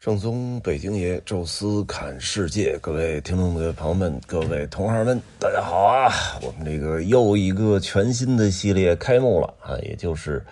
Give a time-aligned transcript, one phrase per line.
[0.00, 6.10] 正宗北京爷，宙斯侃世界，各位听众的朋友们，各位同行们，大家好啊！
[6.40, 10.42] 我们这个又一个全新的系列开幕了啊，也就是，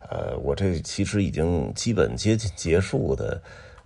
[0.00, 3.40] 呃，我这其实已经基本接近结束的，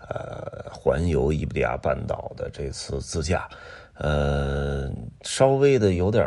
[0.08, 3.46] 呃，环游伊比利亚半岛的这次自驾，
[3.98, 4.90] 呃，
[5.20, 6.26] 稍微的有点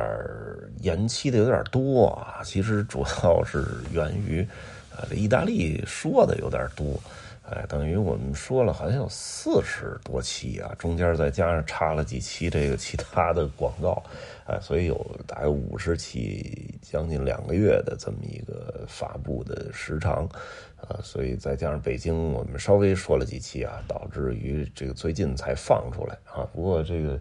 [0.81, 4.47] 延期的有点多啊，其实主要是源于，
[4.95, 6.85] 呃，这意大利说的有点多。
[7.53, 14.01] 哎，等于我们说了，好像有四十多期啊，中间再加上插了几期这个其他的广告，
[14.47, 20.27] 哎，所以有大概五十期，将近两个月的这么一个发布的时长，
[20.77, 26.49] 啊，所以再加上北京，我们稍微说了几期啊，导致于这个最近才放出来啊。
[26.53, 27.19] 不过这个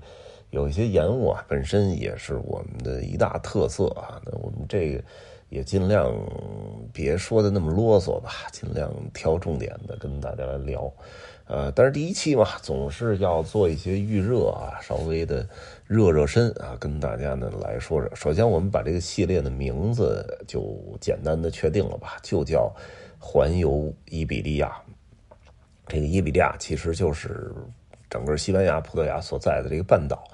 [0.49, 4.19] 有一些延误啊，本身也是我们的一大特色啊。
[4.25, 5.05] 那我们这个。
[5.53, 6.11] 也尽量
[6.95, 10.91] 别说的那么啰嗦吧，尽量挑重点的跟大家来聊。
[11.45, 15.47] 呃，但是第一期嘛，总是要做一些预热啊，稍微的
[15.87, 18.11] 热热身啊，跟大家呢来说说。
[18.17, 22.75] 首先，我们把这个系列的名字就简单的确定了吧，就叫
[23.19, 24.75] 环游伊比利亚。
[25.87, 27.53] 这个伊比利亚其实就是
[28.09, 30.25] 整个西班牙、葡萄牙所在的这个半岛。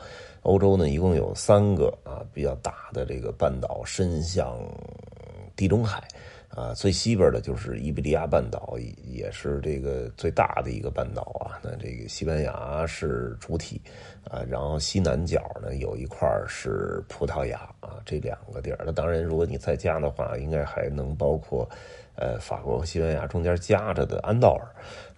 [0.49, 4.59] 欧洲呢，一共有三个啊比较大的这个半岛，伸向
[5.55, 6.03] 地中海，
[6.59, 11.61] 啊，最西边的就是伊比利亚半岛，也是这个最大的一个半岛啊。
[11.63, 13.81] 那这个西班牙是主体
[14.29, 18.81] 啊，然后西南角呢有一块是葡萄牙啊，这两个地儿。
[18.85, 21.69] 那当然，如果你再加的话，应该还能包括。
[22.21, 24.67] 呃，法国和西班牙中间夹着的安道尔，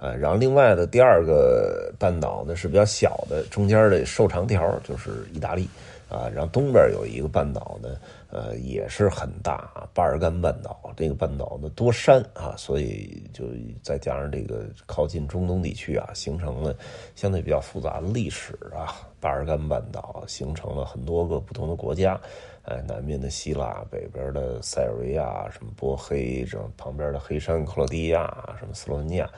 [0.06, 5.66] 啊，然后另外的第二个半岛呢是比较小的，中间的瘦长条就是意大利，
[6.10, 7.96] 啊，然后东边有一个半岛呢，
[8.30, 10.92] 呃，也是很大，巴尔干半岛。
[10.96, 13.44] 这个半岛呢多山啊，所以就
[13.82, 16.76] 再加上这个靠近中东地区啊，形成了
[17.14, 18.96] 相对比较复杂的历史啊。
[19.20, 22.20] 巴尔干半岛形成了很多个不同的国家。
[22.64, 28.26] 哎，南面的希腊，北边的塞尔维亚，什么波黑，这旁边的黑山克罗地亚，
[28.58, 29.28] 什么斯洛文尼亚，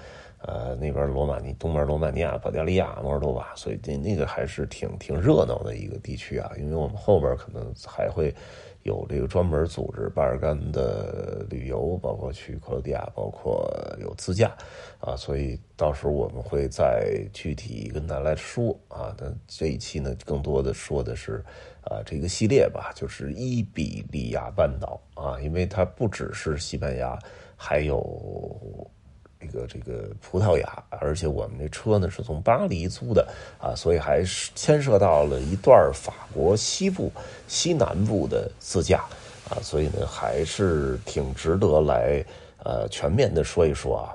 [0.43, 6.51] 呃，那边罗马尼，东边罗马尼亚、保加利亚、摩尔多瓦，所以那那个还是挺挺热闹的一个地区啊。
[6.59, 8.35] 因为我们后边可能还会
[8.83, 13.71] 有这个专门组织巴尔干的旅游，包括去克罗地亚，包括
[14.01, 14.53] 有自驾
[15.01, 19.15] 啊，所以到时候我们会再具体跟大家来说啊。
[19.19, 21.45] 那这一期呢，更多的说的是。
[21.85, 27.19] 啊，这个系列吧，就是伊比利亚半岛啊，因为它不只是西班牙，
[27.57, 27.99] 还有
[29.43, 33.27] 这个这个葡萄牙，而且我们这车呢是从巴黎租的
[33.61, 37.11] 啊，所以还是牵涉到了一段法国西部、
[37.49, 39.05] 西南部的自驾
[39.51, 42.25] 啊，所以呢还是挺值得来
[42.63, 44.15] 呃全面的说一说啊。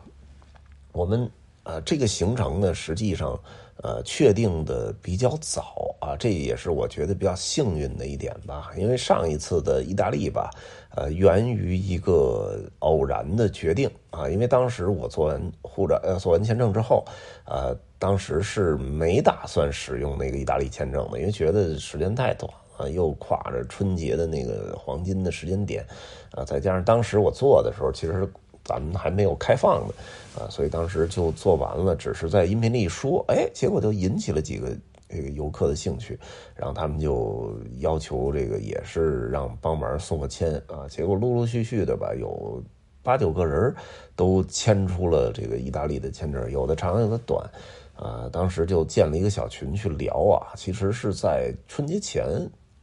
[0.93, 1.29] 我们
[1.63, 3.37] 啊这个行程呢，实际上。
[3.83, 8.71] 呃，确定的比较早啊，这也是我觉得比较幸运的一点吧。
[8.75, 10.49] 因为上一次的意大利吧，
[10.95, 14.27] 呃，源于一个偶然的决定啊。
[14.27, 17.05] 因为当时我做完护照，呃，做完签证之后，
[17.45, 25.85] 呃，当时是没打算使用那个意大利签证的，因为觉得时间太短了，又跨着春节的那个黄金的时间点，
[26.31, 28.27] 啊，再加上当时我做的时候，其实。
[28.67, 29.93] 咱们还没有开放呢，
[30.37, 34.75] 啊，所以当时就做完了，只是在音频里一说，哎，结果就引起了几个
[35.07, 36.19] 这个游客的兴趣，
[36.53, 42.61] 然后他们就要求这个也是让帮忙送个签啊，结果陆陆续续的吧，有
[43.01, 43.73] 八九个人
[44.17, 47.49] 都签出了这个意大利的签证，有的长有的短，
[47.95, 52.25] 啊，当时就建了一个小群去聊啊，其实是在春节前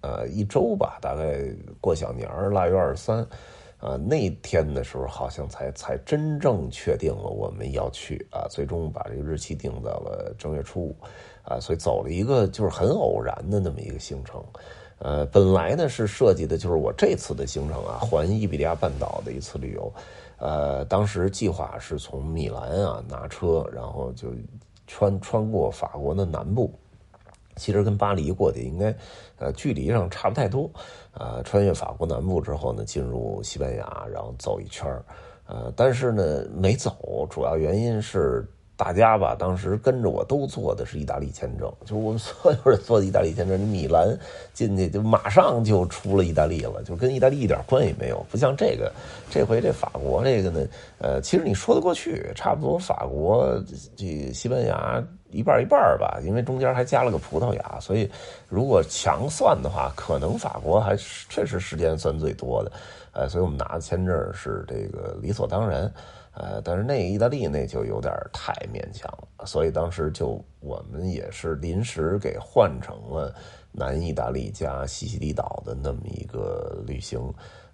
[0.01, 1.45] 呃一周吧，大概
[1.79, 3.27] 过小年腊月二十三。
[3.85, 10.97] 啊，那天的时候好像才才真正确定了我们要去啊，最终把这个日期定在了正月初五，
[11.43, 14.43] 啊，所以走了一个就是很偶然的那么一个行程，
[15.01, 19.93] 呃，本来呢是设计的就是我这次的行程啊，环伊比利亚半岛的一次旅游，
[20.39, 24.29] 呃，当时计划是从米兰啊拿车，然后就
[24.87, 26.73] 穿穿过法国的南部。
[27.57, 28.93] 其实跟巴黎过去应该，
[29.39, 30.69] 呃，距离上差不太多，
[31.15, 34.87] 啊，穿越法国南部之后呢，进入西班牙，然后走一圈
[35.47, 38.47] 呃，但是呢没走，主要原因是。
[38.77, 43.61] 大家吧，当时跟着我都做的是意大利签证，就是我们所有人做的意大利签证。
[43.61, 44.19] 米兰
[44.53, 48.27] 进去就马上就出了意大利了，就跟意大利一点关系没有。
[48.29, 48.93] 不像这个，
[49.31, 50.67] 这回这法国这个呢，
[50.99, 53.63] 呃，其实你说得过去，差不多法国
[53.97, 55.01] 这西班牙
[55.31, 58.11] 一半一半吧，因为中间还加了个葡萄牙，所以
[58.49, 60.97] 如果强算的话，可能法国还
[61.29, 62.73] 确实时间算最多的。
[63.13, 65.89] 呃，所以我们拿的签证是这个理所当然。
[66.37, 69.09] 呃，但是那意大利那就有点太勉强
[69.39, 73.33] 了，所以当时就我们也是临时给换成了
[73.71, 77.21] 南意大利加西西里岛的那么一个旅行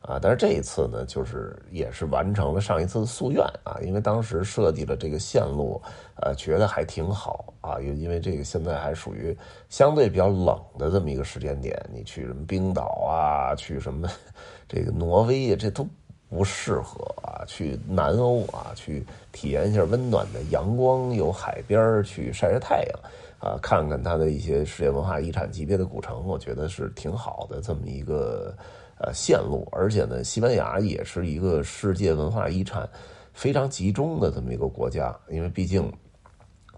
[0.02, 0.18] 啊。
[0.20, 5.80] 但是这一次呢，就是也是完成了上一次的夙愿啊，因为当时设计的这个线路，
[6.16, 9.34] 呃，觉得还挺好啊，因因为这个现在还属于
[9.70, 14.06] 相对比较冷的这么一个时间点，你去什么冰岛啊，去什么
[14.68, 15.88] 这个挪威啊，这都。
[16.30, 23.00] 不适合啊，去南欧啊，去体验一下温暖的阳光，有海边去晒晒太阳
[23.40, 28.56] 啊，看看它的一些世界文化遗产级别的古城，我觉得是挺好的这么一个
[28.98, 29.68] 呃线路。
[29.72, 32.88] 而且呢，西班牙也是一个世界文化遗产
[33.34, 35.92] 非常集中的这么一个国家，因为毕竟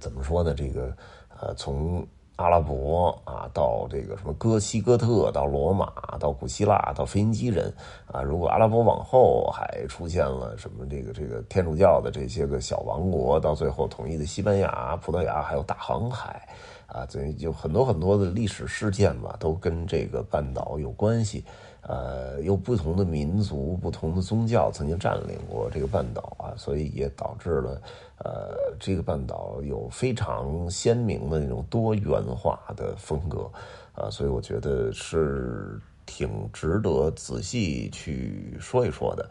[0.00, 0.96] 怎么说呢，这个
[1.38, 2.04] 呃从。
[2.42, 7.72] 阿拉伯啊，到这个什么哥西哥特，到罗马，到古希腊，到腓尼基人
[8.10, 8.20] 啊。
[8.20, 16.48] 如果阿拉伯往后还出现了什么这个这个天主教的这些个小王国，到最后统一的西班牙、葡萄牙，还有大航海
[16.92, 21.42] 啊，等于就很多很多的历史事件吧，都跟这个半岛有关系。
[21.80, 27.82] 呃，有不同的民族、不同的宗教曾经占领过这个半岛啊，所以也导致了
[28.18, 33.50] 呃，这个半岛有非常鲜明的那种多元化的风格
[33.94, 39.28] 啊，所以我觉得是挺值得仔细去说一说的，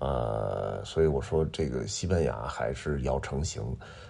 [0.00, 3.62] 呃，所以我说这个西班牙还是要成型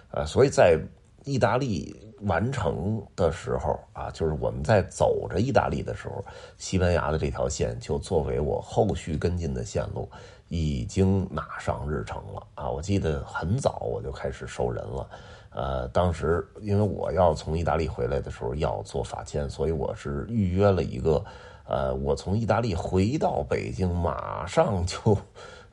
[0.09, 0.79] 啊，所以在。
[1.25, 6.23] 意大利完成的时候啊，就是我们在走着意大利的时候，
[6.57, 10.09] 西班牙的这条线就作为我后续跟进的线路，
[10.49, 12.69] 已经拿上日程了啊！
[12.69, 15.09] 我记得很早我就开始收人了，
[15.51, 21.23] 呃，当时因为我要从意大利回来的时候要做法签，所以我是预约了一个，
[21.65, 25.17] 呃，我从意大利回到北京马上就。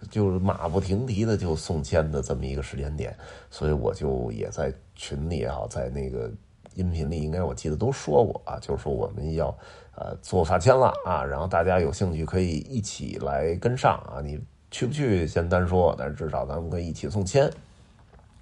[0.09, 3.15] 就是马不停蹄的就送签的这么一个时间点，
[3.51, 6.31] 所以我就也在群里也好，在那个
[6.75, 9.55] 音频里，应该我记得都说过啊，就是说我们要
[9.95, 17.47] 呃做法签了啊，然后大家有兴趣可以一起来跟上啊，你去不去先单说，但是至少咱们可以一起送签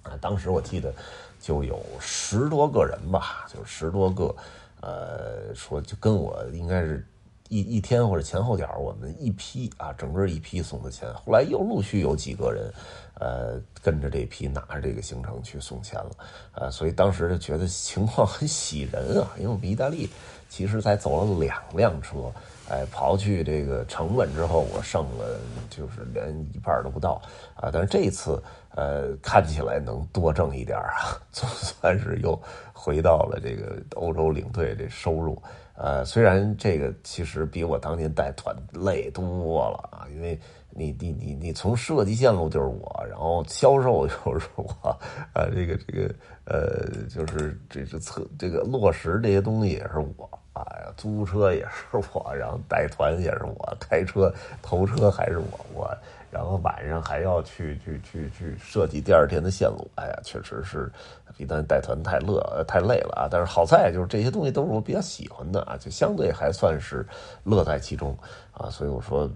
[0.02, 0.16] 啊。
[0.20, 0.94] 当时我记得
[1.40, 4.34] 就有十多个人吧，就十多个，
[4.81, 7.04] 呃，说就跟我应该是。
[7.49, 11.12] 一一天或者前后脚，我们一批啊，整个一批送的钱。
[11.15, 12.73] 后来又陆续有几个人，
[13.15, 16.11] 呃，跟着这批拿着这个行程去送钱了，
[16.53, 20.09] 呃，所以当时就觉得情况很喜人啊，因为我们意大利
[20.49, 22.33] 其实才走了两辆车，
[22.69, 27.21] 哎，刨去这个成本之后，我剩了就是连一半都不到
[27.55, 27.71] 啊。
[27.73, 28.43] 但是这次，
[28.75, 32.41] 呃，看起来能多挣一点啊， 总算是又
[32.73, 35.41] 回到了这个欧洲领队这收入。
[35.75, 40.37] 呃，虽然这个其实比我当年带团累多了啊，因为
[40.78, 44.64] 你你你你从设计线路就是我，然后销售 就是我，
[45.32, 46.14] 啊，这个这个
[46.44, 54.32] 呃，就是这是策这个落实这些东西也是我，哎呀，租车也是我，然后带团也是我，开车
[54.62, 55.90] 头车还是我我。
[56.30, 60.92] 然后晚上还要去去去去设计第二天的线路，哎呀，确实是
[61.38, 63.28] 比咱带团太乐太累了啊！
[63.30, 67.02] 但是好在就是这些东西都是我比较喜欢的啊，就相对还算是
[67.44, 68.14] 乐在其中
[68.52, 69.26] 啊，所以我说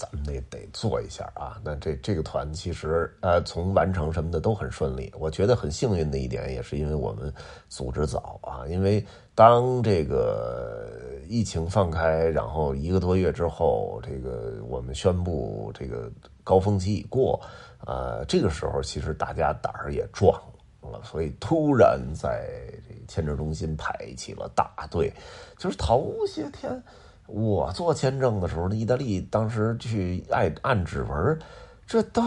[0.00, 1.60] 咱们得得做一下啊。
[1.62, 7.30] 那这这个团其实呃从完成什么的都很顺利，我觉得很幸运的一点也是因为我们
[7.68, 9.04] 组织早啊，因为
[9.34, 10.88] 当这个。
[11.30, 16.10] 疫情放开，然后一个多月之后，这个我们宣布这个
[16.42, 17.40] 高峰期已过，
[17.86, 20.34] 呃，这个时候其实大家胆儿也壮
[20.82, 22.48] 了，所以突然在
[22.88, 25.12] 这签证中心排起了大队。
[25.56, 26.82] 就是头些天
[27.30, 31.38] 我做签证的时候，意大利当时去按按指纹。
[31.86, 32.22] 这都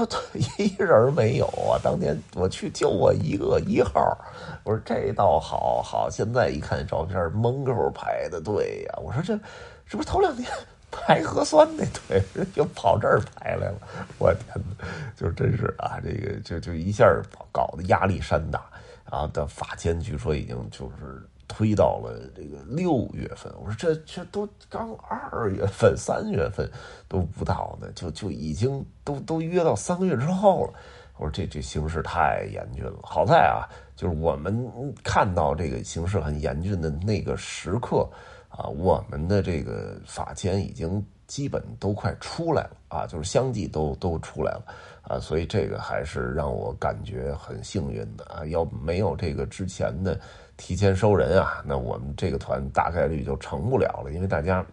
[0.57, 1.79] 一人没有啊！
[1.81, 4.17] 当年我去就我一个一号，
[4.65, 6.09] 我说这倒好好。
[6.09, 8.99] 现在一看照片，门口排的队呀！
[9.01, 9.39] 我说这
[9.87, 10.45] 这不是头两天
[10.91, 12.21] 排核酸那队，
[12.53, 13.77] 就跑这儿排来了。
[14.17, 17.05] 我天哪，就真是啊，这个就就一下
[17.49, 18.61] 搞得压力山大。
[19.09, 21.25] 然后的法监据说已经就是。
[21.55, 26.67] 推到了这个六月份，我说这这都刚二月份、三月份
[27.07, 30.73] 都不到呢，就就已经都都约到三个月之后了。
[31.17, 32.97] 我说这这形势太严峻了。
[33.03, 34.67] 好在啊，就是我们
[35.03, 38.09] 看到这个形势很严峻的那个时刻
[38.49, 44.65] 啊，我们的这个法签已经基本都快出来了啊，就是相继都都出来了
[45.03, 48.43] 啊，所以这个还是让我感觉很幸运的啊。
[48.47, 50.19] 要没有这个之前的。
[50.57, 54.65] 提前收人啊，那我们这个团大概率就成不了了，因为大家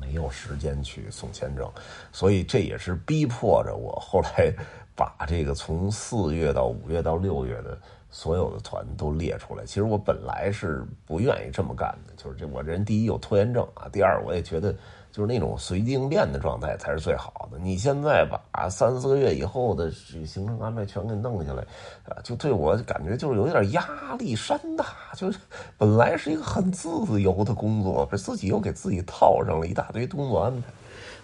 [0.00, 1.70] 没有时间去送签证，
[2.12, 4.52] 所以这也是逼迫着我后来
[4.94, 7.78] 把这个从四月到五月到六月的
[8.10, 9.64] 所有的团都列出来。
[9.64, 14.74] 其实我本来是不愿意这么干的，就是这我这人第一有拖延症啊，第二我也觉得。
[15.16, 17.58] 就是那种随机应变的状态才是最好的。
[17.58, 21.62] 你现在把三四个月以后的行程安排全给弄下来，
[22.04, 23.82] 啊，就对我感觉就是有点压
[24.18, 24.84] 力山大。
[25.14, 25.38] 就是
[25.78, 26.90] 本来是一个很自
[27.22, 30.68] 由的工作，自己又给自己套上了一大堆工作安排。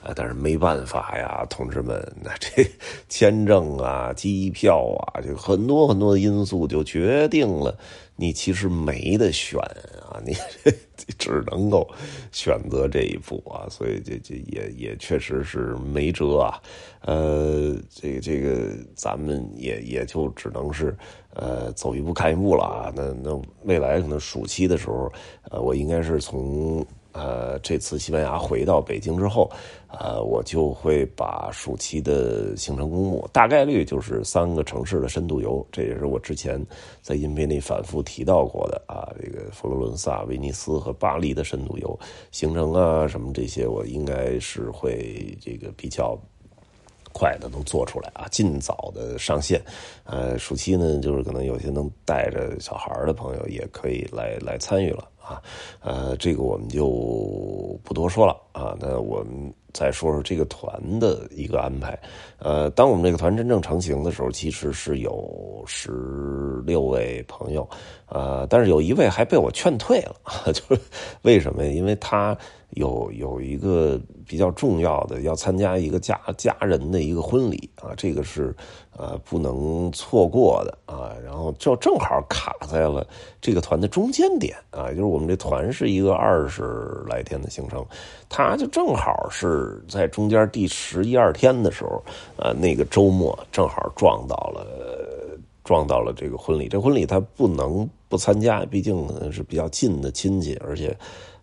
[0.02, 2.68] 啊，但是没办法呀，同志们，那这
[3.09, 7.76] 签证啊、机票啊，就很多很多的因素就决定了
[8.16, 9.61] 你其实没得选
[10.11, 10.35] 啊，你
[11.18, 11.88] 只能够
[12.32, 16.61] 选择这一步啊，所以这这也也确实是没辙啊。
[17.02, 20.97] 呃，这个这个咱们也也就只能是
[21.35, 22.92] 呃走一步看一步了啊。
[22.94, 25.12] 那那未来可能暑期的时候，
[25.50, 26.85] 呃，我应该是从。
[27.12, 29.50] 呃，这次西班牙回到北京之后，
[29.88, 36.64] 呃，我就会把暑期的行程公布，大概率就是三个城市的深度游，这也是我之前
[37.02, 39.07] 在音频里反复提到过的啊。
[39.23, 41.99] 这个佛罗伦萨、威尼斯和巴黎的深度游
[42.31, 46.19] 行程啊，什么这些，我应该是会这个比较
[47.12, 49.62] 快的能做出来啊，尽早的上线。
[50.04, 55.07] 呃，暑期呢，就是可能有些能带着小孩的朋友也可以来来参与了。
[55.32, 55.42] 啊，
[55.80, 58.76] 呃，这个我们就不多说了啊。
[58.78, 61.98] 那我们再说说这个团的一个安排。
[62.38, 67.68] 呃，当我们这个团真正成型的时候，其实是有十六位朋友，
[68.06, 70.14] 呃，但是有一位还被我劝退了，
[70.52, 70.80] 就是
[71.22, 71.66] 为什么？
[71.66, 72.36] 因为他。
[72.73, 78.55] 有有一个比较重要的要参加一个家家人的一个婚礼啊，这个是
[78.97, 83.07] 呃不能错过的啊，然后就正好卡在了
[83.43, 87.85] 这个团的中间点啊，就是我们这团是一个二十来天的行程，
[88.29, 92.02] 他就正好是在中间第十一二天的时候，
[92.37, 94.67] 呃那个周末正好撞到了
[95.62, 100.97] 撞到了这个婚礼，这婚礼他不能不参加，毕竟是比较近的亲戚，而且。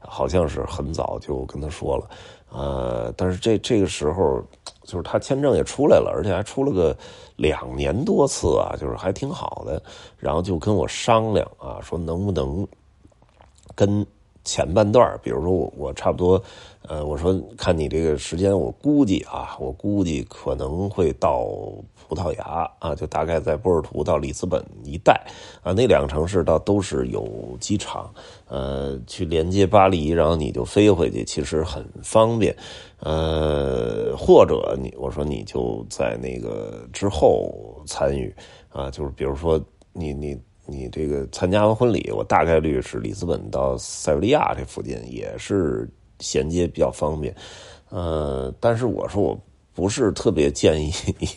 [0.09, 2.09] 好像是很早就跟他说了，
[2.51, 4.41] 呃，但是这这个时候，
[4.83, 6.97] 就是他签证也出来了，而且还出了个
[7.35, 9.81] 两年多次啊，就是还挺好的。
[10.17, 12.67] 然后就跟我商量啊，说能不能
[13.75, 14.05] 跟
[14.49, 16.41] 前半段，比如说我我差不多，
[16.87, 21.45] 呃，我说看你这个时间，我估计啊，我估计可能会到。
[22.09, 25.13] 葡萄牙啊，就大概在波尔图到里斯本一带
[25.61, 28.11] 啊，那两个城市倒都是有机场，
[28.47, 32.55] 呃，去连接巴黎，然后你就飞回去，其实很方便。
[33.01, 37.53] 呃，或者你我说你就在那个之后
[37.85, 38.33] 参与
[38.69, 39.61] 啊，就是比如说
[39.93, 40.35] 你你
[40.69, 47.35] 你这个参加完婚礼，我大概率是里斯本到塞维利亚这附近也是衔接比较方便。
[47.89, 49.39] 呃，但是我说我
[49.73, 51.27] 不是特别建议你。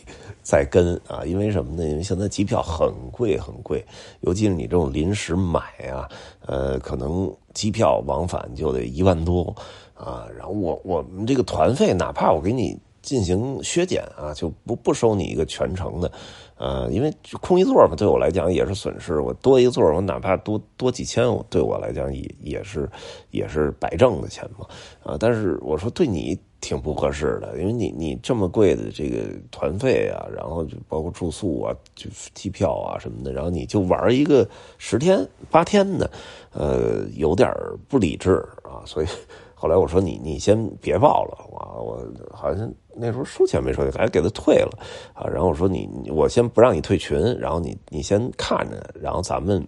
[0.43, 1.87] 再跟啊，因为什么呢？
[1.87, 3.81] 因为现在机票很贵很贵，
[4.19, 6.05] 尤其是你这种临时买啊，
[6.45, 9.55] 呃，可能机票往返就得一万多
[9.93, 10.27] 啊。
[10.37, 16.11] 然后我我们这个团费，哪怕我给你进行削减啊，就不不收你一个全程的，
[16.57, 19.19] 呃，因为空一座嘛，对我来讲也是损失。
[19.19, 22.89] 我多一座，我哪怕多多几千，对我来讲也也是
[23.31, 24.65] 也是白挣的钱嘛
[25.03, 25.17] 啊。
[25.19, 26.39] 但是我说对你。
[26.63, 29.17] 挺不合适的，因为你你这么贵的这个
[29.51, 36.09] 团费啊，然后就包括住宿啊、就机票啊什么的，然后你就玩一个十天八天的，
[36.53, 37.53] 呃，有点
[37.89, 38.79] 不理智啊。
[38.85, 39.07] 所以
[39.53, 41.37] 后来我说你你先别报了，
[41.81, 44.77] 我我好像那时候收钱没收，还给他退了
[45.13, 45.25] 啊。
[45.27, 49.65] 然后我说你我先不让你退群，然后你你先看着，然后咱们。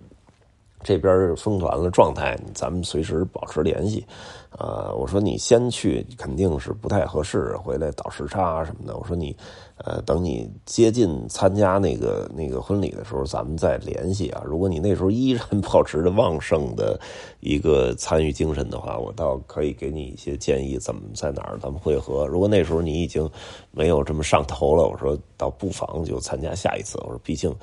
[0.86, 4.06] 这边封团了状态，咱们随时保持联系。
[4.52, 8.96] 呃，我说你先去肯定是不太合适，回来倒时差什么的。
[8.96, 9.36] 我说你，
[9.78, 14.44] 呃，等你接近参加那个那个婚礼的时候，咱们再联系啊。
[14.46, 16.98] 如果你那时候依然保持着旺盛的
[17.40, 22.28] 一个参与精神的话，我倒可以给你一些建议，怎么在哪儿咱们会合。
[22.28, 23.30] 如果那时候你已经
[23.72, 26.98] 没有这么上头了，我说倒不妨就参加下一次。
[27.00, 27.54] 我说毕竟，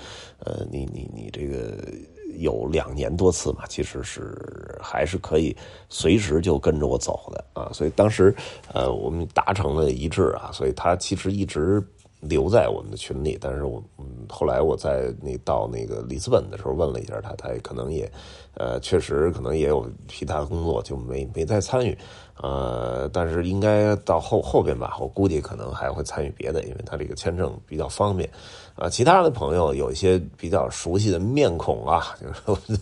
[0.41, 1.79] 呃，你你你这个。
[2.39, 5.57] 有两年多次嘛，其实是还是可以
[5.89, 8.35] 随时就跟着我走的啊，所以当时
[8.73, 11.83] 呃我们达成了一致啊，所以他其实一直
[12.21, 13.83] 留在我们的群里，但是我
[14.29, 18.11] 后来我在那到那个里斯本的时候问了一下他，他也可能也
[18.55, 21.99] 呃确实可能也有其他工作就没没再参与。
[22.41, 28.29] 呃，但是应该到后后边吧，我估计可能还会参与别的，因为他这个签证比较方便。
[28.75, 32.15] 啊，其他的朋友有一些比较熟悉的面孔啊，
[32.47, 32.79] 就是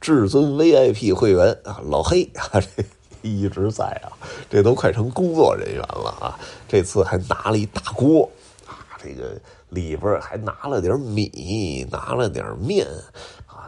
[0.00, 2.84] 至尊 VIP 会员啊，老黑啊，这
[3.22, 4.08] 一直在啊，
[4.50, 6.38] 这都快成工作人员了啊。
[6.66, 8.28] 这次还拿了一大锅
[8.66, 12.86] 啊，这个里边还拿了点米，拿了点面。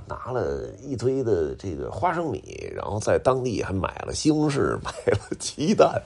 [0.08, 2.42] 拿了一堆的这个花生米，
[2.74, 6.00] 然后在当地还买了西红柿， 买了鸡蛋。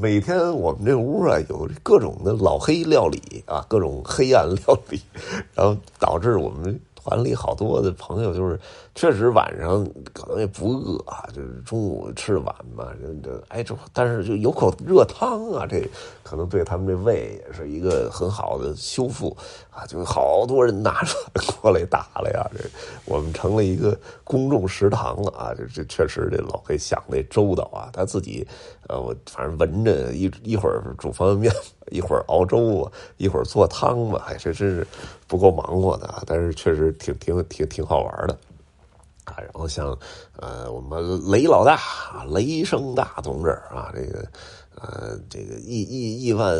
[0.00, 5.00] 每天我们这屋啊有各种的老黑料理啊，各种黑暗料理，
[5.54, 6.78] 然后导致我们。
[7.02, 8.60] 团里好多的朋友，就是
[8.94, 9.82] 确实晚上
[10.12, 15.82] 可能也不饿啊，就是中午吃的晚嘛，这这哎这，但是就有口热汤啊，这
[16.22, 19.34] 可能对他们这胃也是一个很好的修复
[19.86, 21.14] 就好多人拿着
[21.60, 22.64] 过来打了呀，这
[23.04, 28.46] 我们成了一个公众食堂了啊，这这确实这老黑想的周到啊，他自己
[28.88, 31.62] 呃我反正闻着一一会儿煮方便面。
[31.90, 34.86] 一会儿熬粥啊，一会儿做汤嘛，哎，这真是
[35.26, 36.22] 不够忙活的啊！
[36.24, 38.38] 但是确实挺挺挺挺好玩的
[39.24, 39.34] 啊。
[39.38, 39.98] 然后像
[40.36, 41.80] 呃，我们雷老大，
[42.28, 44.24] 雷声大同志啊，这个
[44.76, 46.54] 呃，这个亿亿亿万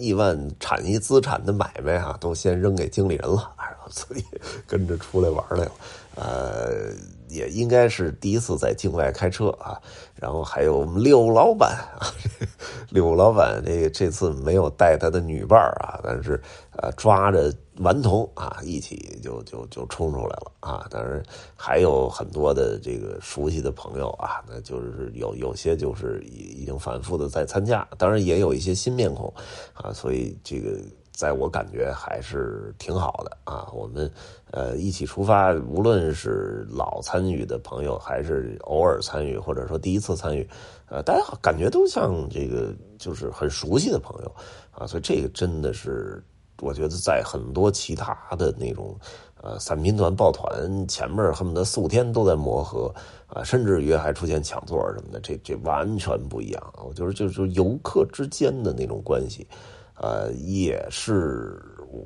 [0.00, 4.24] 亿万产业资产的买卖啊，都先扔给经理人了，然后自己
[4.66, 5.72] 跟着出来玩来了，
[6.14, 7.17] 呃。
[7.28, 9.80] 也应该是第一次在境外开车啊，
[10.14, 12.06] 然后还有我们柳老板啊，
[12.90, 16.40] 柳老板这个这次没有带他的女伴啊，但是
[16.76, 21.22] 呃抓着顽童啊一起就就就冲出来了啊，当然
[21.56, 29.32] 还有很多的这个熟悉的朋友啊，那就是有有些就是已已经反复的在参加，当然也有一些新面孔
[29.74, 30.78] 啊，所以这个。
[31.18, 34.08] 在我感觉还是挺好的啊，我们
[34.52, 40.48] 呃一起出发，无论是老参与的朋友，还是偶尔参与，或者说第一次参与，
[40.88, 44.32] 呃，大家感觉都像这个就是很熟悉的朋友
[44.70, 46.22] 啊，所以这个真的是
[46.62, 48.96] 我觉得在很多其他的那种
[49.42, 52.94] 呃散拼团抱团前面恨不得四五天都在磨合
[53.26, 59.44] 啊，甚至于还出现抢座什么的，这这完全不一样，我觉得就是游客之间的那种关系。
[60.00, 61.60] 呃，也是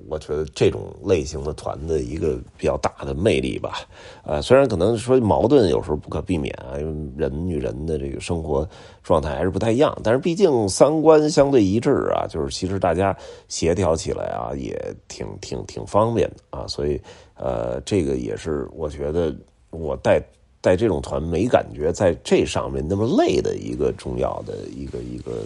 [0.09, 3.81] 我觉得这种类型的团的一个比较大的魅力吧。
[4.25, 8.67] 呃，虽然可能说矛盾有时候不可避免啊，因为人与人的这个生活
[9.03, 13.15] 状态还是不太一样，但是毕竟三观相对一致啊，就是其实大家
[13.49, 14.75] 协调起来啊，也
[15.09, 16.67] 挺挺挺方便的啊。
[16.67, 16.99] 所以
[17.35, 19.35] 呃，这个也是我觉得
[19.71, 20.23] 我带
[20.61, 25.45] 带这种团没感觉在这上面那么累的一个重要的一个一个。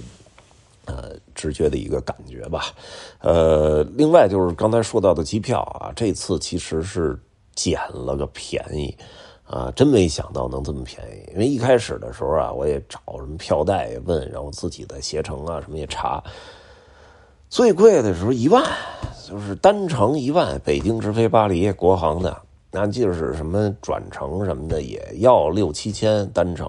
[0.86, 2.66] 呃，直觉的一个感觉吧。
[3.20, 7.18] 呃，另外就是刚才说到的机票啊，这次其实是
[7.54, 8.96] 捡了个便宜
[9.44, 11.32] 啊，真没想到能这么便宜。
[11.32, 16.22] 因为一开始的时候啊，我也找什么票代也问，然后自己的携程啊什么也查，
[17.48, 18.62] 最贵的时候一万，
[19.28, 22.36] 就是单程一万，北京直飞巴黎，国航的，
[22.70, 26.68] 那就是什么转乘什么的也要六七千单程。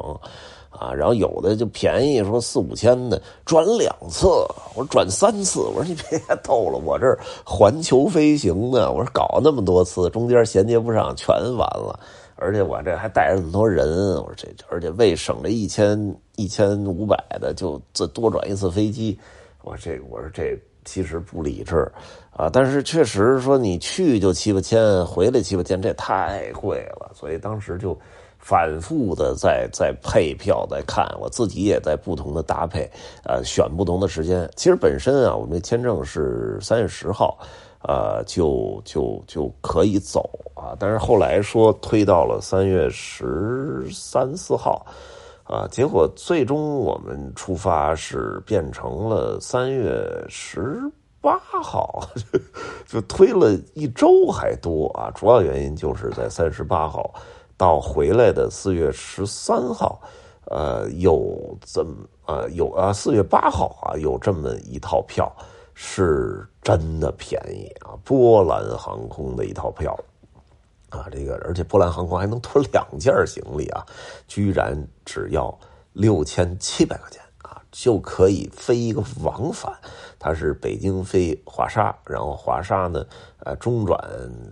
[0.79, 4.27] 啊，然后有的就便宜，说四五千的转两次，
[4.75, 11.99] 我说转三次，我说你别逗了，我这环球飞行呢，我说搞那么多次，中间衔接不上，全完了，
[12.35, 13.87] 而且我这还带着那么多人，
[14.17, 19.17] 我说这而且为省这一千一千五百的，就这多转一次飞机，
[19.63, 21.91] 我这我说这其实不理智
[22.29, 27.97] 啊，但是确实说你去就七八千，回来七八千，这太贵了，所以当时就。
[28.47, 32.89] 反复的在在配票在看，我自己也在不同的搭配，
[33.25, 34.49] 呃，选不同的时间。
[34.55, 37.37] 其实本身啊，我们的签证是三月十号，
[37.81, 40.71] 呃，就就就可以走啊。
[40.79, 44.85] 但是后来说推到了三月十三四号，
[45.43, 50.79] 啊，结果最终我们出发是变成了三月十
[51.19, 52.01] 八号，
[52.87, 55.11] 就推了一周还多啊。
[55.13, 57.13] 主要原因就是在三十八号。
[57.57, 59.99] 到回来的四月十三号，
[60.45, 61.95] 呃，有这么
[62.27, 65.35] 呃有啊四月八号啊有这么一套票，
[65.73, 67.97] 是真的便宜啊！
[68.03, 69.97] 波兰航空的一套票，
[70.89, 73.83] 啊，这个而且波兰航空还能拖两件行李啊，
[74.27, 75.57] 居然只要
[75.93, 77.21] 六千七百块钱。
[77.71, 79.73] 就可以飞一个往返，
[80.17, 83.05] 它是北京飞华沙，然后华沙呢，
[83.39, 83.99] 呃，中转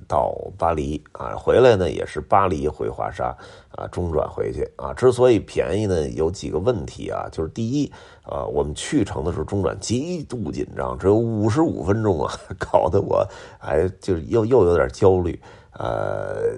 [0.07, 3.35] 到巴黎啊，回来呢也是巴黎回华沙
[3.71, 4.93] 啊，中转回去啊。
[4.93, 7.91] 之所以便宜呢，有几个问题啊，就是第一，
[8.25, 13.25] 呃，我们去程的时候中转极度紧张，只有五十五分钟啊， 搞得我
[13.59, 15.39] 还就是又又有点焦虑，
[15.71, 16.53] 呃。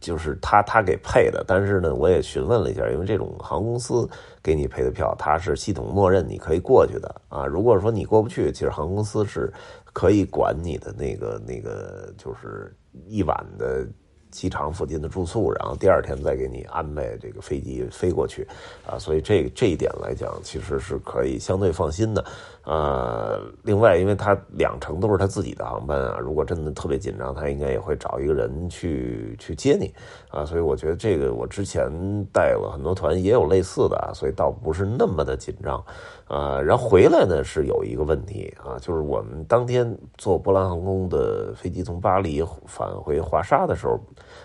[0.00, 4.08] 就是他他给配的，但是呢，我也询问了一下，因为这种航空公司
[4.42, 7.46] 给你配的票，它是系统默认你可以过去的啊。
[7.46, 9.52] 如果说你过不去，其实航空公司是
[9.92, 12.74] 可以管你的那个那个，就是
[13.06, 13.86] 一晚的
[14.30, 18.46] 机场附近的住宿，然后第二天再给你安排这个飞机飞过去，
[18.86, 22.24] 啊，所以这这一点来讲，其实是可以相对放心的。
[22.62, 29.92] 呃，另外，因为他两程都是他自己的航班啊，如果真的特别紧张，他应该也会找一个人去去接你
[30.30, 30.44] 啊。
[30.44, 31.90] 所以我觉得这个我之前
[32.30, 35.82] 带了很多团，也有类似的，所以倒不是那么的紧张。
[36.28, 43.98] 呃，然后回来呢是有一个问题啊，就是我们当天坐波兰航空的飞机从巴黎返回华沙的时候，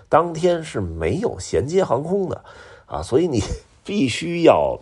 [0.10, 2.44] 当天是没有衔接航空的
[2.86, 3.42] 啊，所以你
[3.84, 4.80] 必须要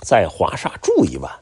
[0.00, 1.32] 在华沙住一晚。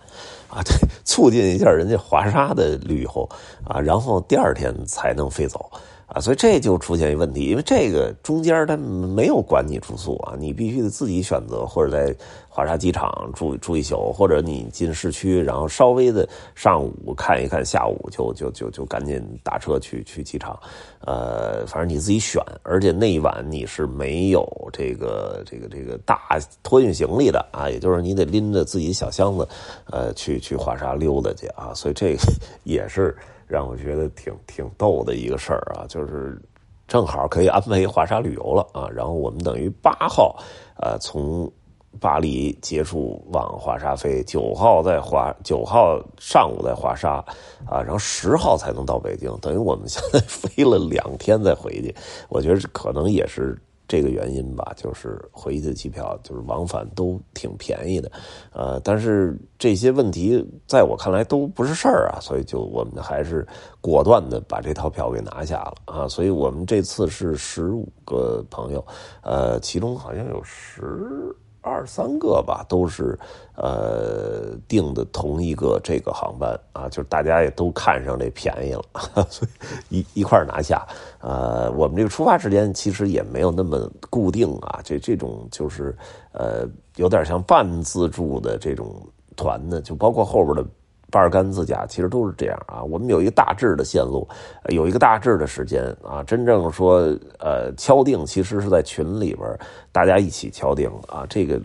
[0.49, 3.29] 啊， 对，促进一下人家华沙的旅游
[3.65, 5.71] 啊，然后第二天才能飞走
[6.07, 12.15] 啊，所以这就出现一问题，因为这个中间他没有管你住宿啊，你必须得自己选择，或者在。
[12.49, 20.59] 华沙机场住住一宿，或者你进市区，然后稍微的上午看一看，下午就就就就赶紧打车去去机场，
[21.01, 22.43] 呃，反正你自己选。
[22.63, 26.19] 而且那一晚你是没有这个这个这个大
[26.63, 29.47] 托运行李的啊，也就是你得拎着自己小箱子，
[29.91, 31.75] 呃，去去华沙溜达去啊。
[31.75, 32.23] 所以这个
[32.65, 33.15] 也是
[33.47, 36.41] 让我觉得挺挺逗的一个事儿啊，就是
[36.87, 38.89] 正好可以安排一华沙旅游了啊。
[38.93, 40.37] 然后我们等于八号，
[40.77, 41.51] 呃，从。
[41.99, 47.25] 巴黎结束往华沙飞，九号在华九号上午在华沙，
[47.67, 51.97] 啊，然后十号才能到北京，等于我们现在 飞了两天再回去。
[52.29, 58.11] 我觉得可能也是这个原因吧，就是回去的机票就是往返都挺便宜的，
[58.53, 63.47] 呃，但是这些问题在我看来都不是事儿啊，所以就我们还是
[63.81, 68.85] 果断的把这套票给拿下了啊，所以我们这次是十五个朋友，
[69.23, 71.35] 呃，其中好像有十。
[71.67, 73.19] 二三个吧，都是
[73.57, 78.83] 呃订的同一个这个航班啊，就是大家也都看上这便宜了，
[79.29, 79.49] 所
[79.89, 80.87] 以一一块拿下。
[81.21, 85.97] 呃，我们这个出发时间其实也没有那么固定啊，这这种就是
[86.31, 88.95] 呃有点像半自助的这种
[89.35, 90.65] 团呢，就包括后边的。
[91.11, 94.27] 巴尔干自驾其实都是这样啊，我们有一个大致的线路，
[94.71, 96.99] 有一个大致的时间啊，真正说
[97.39, 99.59] 呃敲定，其实是在群里边
[99.93, 101.61] 大家一起敲定啊，这个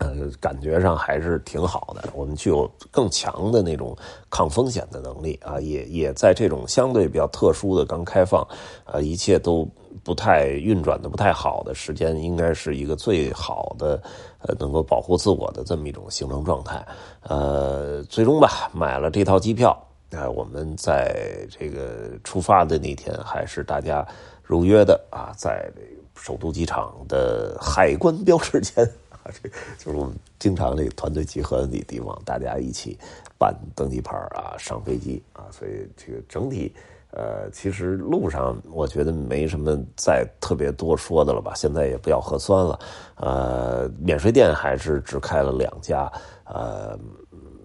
[0.00, 3.96] 呃感觉上还是挺好的，我们具有更强的那种
[4.30, 8.46] 抗风险的能力啊，也也在这种相对比较特殊的刚开放
[8.84, 9.68] 啊，一切都。
[10.06, 14.00] 不太运转的不太好的时间，应该是一个最好的，
[14.38, 16.80] 呃，能够保护自我的这么一种行程状态。
[17.22, 19.76] 呃，最终吧，买了这套机票，
[20.12, 24.06] 啊，我们在这个出发的那天，还是大家
[24.44, 32.96] 如约的啊，在这个首都机场的海关标志间 啊，这就是我们经常这个团队集合的地方，大家一起
[33.36, 36.72] 办登机牌啊，上飞机啊，所以这个整体。
[37.16, 41.54] 呃，其实路上我觉得没什么再特别多说的了吧。
[41.56, 42.78] 现在也不要核酸了，
[43.14, 46.12] 呃，免税店还是只开了两家，
[46.44, 46.98] 呃，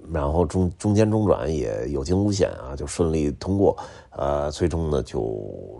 [0.09, 3.75] 然后中中间中转也有惊无险啊，就顺利通过，
[4.11, 5.19] 呃，最终呢就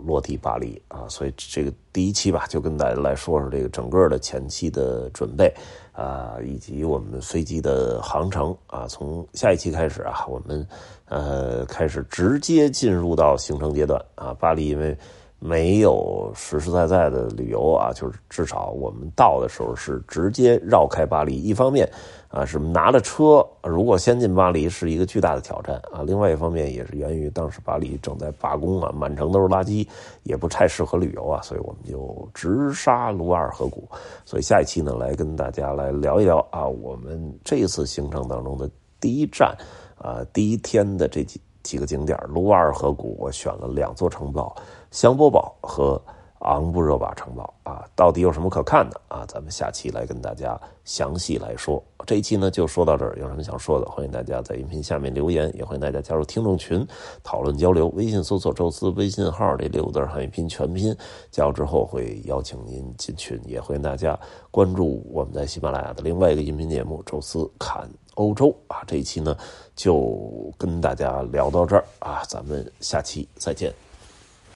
[0.04, 1.08] 落地巴黎啊。
[1.08, 5.50] 所以这个第一期吧，就跟大家来说说这个整个的前期的准备
[5.92, 8.86] 啊，以及我们飞机的航程啊。
[8.88, 10.66] 从下一期开始啊，我们。
[11.06, 14.32] 呃，开始直接进入到行程阶段啊！
[14.40, 14.96] 巴黎因为
[15.38, 21.36] 没有实实在在的旅游啊，就是至少我们到的时候是直接绕开巴黎。
[21.36, 21.86] 一方面
[22.32, 29.86] 啊，是拿了车，如果先进巴黎是一个巨大的挑战啊；另外一方面也是源于当时巴黎正在罢工啊，满城都是垃圾，
[30.22, 33.86] 也不太适合旅游啊，所以我们就直杀卢瓦尔河谷。
[34.24, 38.68] 所以下一期呢，来跟大家来聊一聊啊，我们这次行程当中的
[38.98, 39.54] 第一站。
[39.98, 44.56] 啊，第一天的这几几个景点，卢瓦尔河谷，我选了两座城堡，
[44.90, 46.02] 香波堡和
[46.42, 49.24] 昂布热瓦城堡啊，到底有什么可看的啊？
[49.26, 51.82] 咱们下期来跟大家详细来说。
[52.04, 56.86] 这一期呢就说到这儿，有什么想说的，欢迎大家在音频下面留言，也欢迎大家加入听众群
[57.22, 57.88] 讨论交流。
[57.94, 60.94] 微信搜索“宙斯”微信号这六个字汉语拼全拼，
[61.30, 64.18] 加入之后会邀请您进群，也欢迎大家
[64.50, 68.82] 关注我们在喜马拉雅的另外一个音频节目《宙斯侃欧洲》啊。
[68.86, 69.36] 这一期呢。
[69.74, 73.91] 就跟大家聊到这儿啊，咱们下期再见。